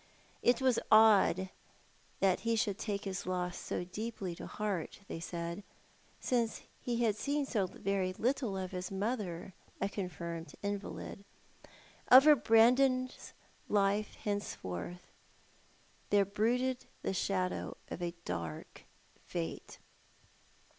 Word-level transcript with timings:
It 0.41 0.61
was 0.61 0.79
odd 0.91 1.51
that 2.21 2.39
he 2.39 2.55
should 2.55 2.79
take 2.79 3.03
his 3.05 3.27
loss 3.27 3.55
so 3.55 3.83
deeply 3.83 4.33
to 4.33 4.47
heart, 4.47 5.01
they 5.07 5.19
said, 5.19 5.61
since 6.19 6.63
he 6.81 7.03
had 7.03 7.15
seen 7.15 7.45
very 7.45 8.11
little 8.13 8.57
of 8.57 8.71
his 8.71 8.89
mother, 8.89 9.53
a 9.79 9.87
confirmed 9.87 10.55
invalid. 10.63 11.23
Over 12.11 12.35
Brandon's 12.35 13.33
life 13.69 14.15
henceforth 14.15 15.05
there 16.09 16.25
brooded 16.25 16.87
the 17.03 17.13
shadow 17.13 17.77
of 17.91 18.01
a 18.01 18.15
dark 18.25 18.85
fate. 19.27 19.77